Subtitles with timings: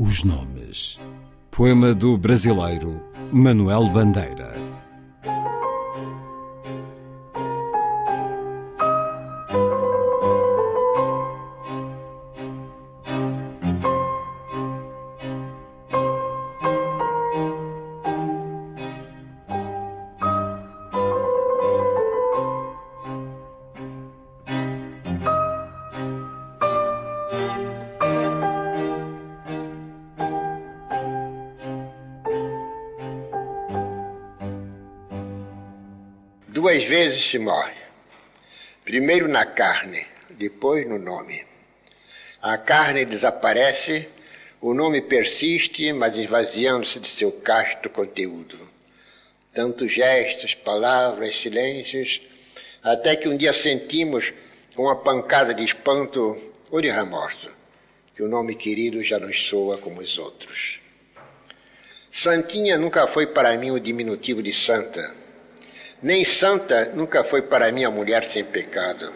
[0.00, 0.96] Os Nomes.
[1.50, 3.02] Poema do brasileiro
[3.32, 4.47] Manuel Bandeira.
[36.58, 37.80] Duas vezes se morre.
[38.84, 41.46] Primeiro na carne, depois no nome.
[42.42, 44.08] A carne desaparece,
[44.60, 48.58] o nome persiste, mas esvaziando-se de seu casto conteúdo.
[49.54, 52.20] Tantos gestos, palavras, silêncios,
[52.82, 54.32] até que um dia sentimos,
[54.74, 56.36] com uma pancada de espanto
[56.72, 57.48] ou de remorso,
[58.16, 60.80] que o nome querido já nos soa como os outros.
[62.10, 65.27] Santinha nunca foi para mim o diminutivo de santa
[66.02, 69.12] nem santa nunca foi para mim a mulher sem pecado.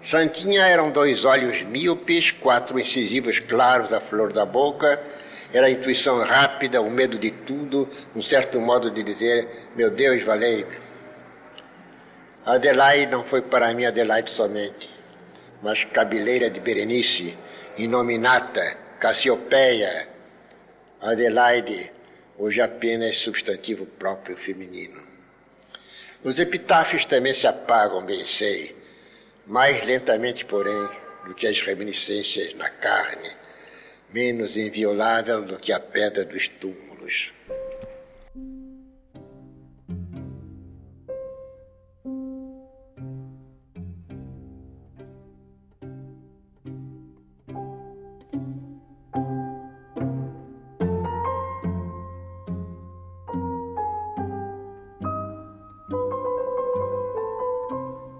[0.00, 5.00] Santinha eram dois olhos míopes, quatro incisivos claros à flor da boca,
[5.52, 10.22] era a intuição rápida, o medo de tudo, um certo modo de dizer: Meu Deus,
[10.22, 10.76] valei-me.
[12.44, 14.88] Adelaide não foi para mim Adelaide somente,
[15.62, 17.36] mas cabeleira de Berenice,
[17.76, 20.08] inominata, Cassiopeia.
[21.00, 21.90] Adelaide,
[22.38, 25.17] hoje apenas substantivo próprio feminino.
[26.24, 28.76] Os epitáfios também se apagam, bem sei,
[29.46, 30.88] mais lentamente, porém,
[31.24, 33.30] do que as reminiscências na carne,
[34.12, 37.32] menos inviolável do que a pedra dos túmulos.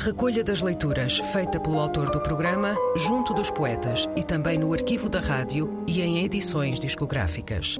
[0.00, 5.10] Recolha das leituras feita pelo autor do programa, junto dos poetas e também no arquivo
[5.10, 7.76] da rádio e em edições discográficas.